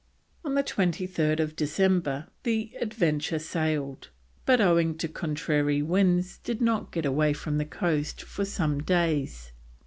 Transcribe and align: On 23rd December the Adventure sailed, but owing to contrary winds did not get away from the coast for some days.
On 0.43 0.53
23rd 0.55 1.55
December 1.55 2.25
the 2.41 2.71
Adventure 2.81 3.37
sailed, 3.37 4.09
but 4.47 4.59
owing 4.59 4.97
to 4.97 5.07
contrary 5.07 5.83
winds 5.83 6.39
did 6.39 6.59
not 6.59 6.91
get 6.91 7.05
away 7.05 7.33
from 7.33 7.59
the 7.59 7.65
coast 7.65 8.23
for 8.23 8.43
some 8.43 8.81
days. 8.81 9.51